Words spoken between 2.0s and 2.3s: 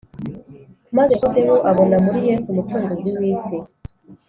muri